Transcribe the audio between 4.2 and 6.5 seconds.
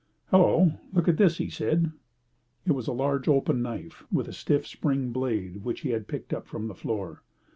a stiff spring blade which he had picked up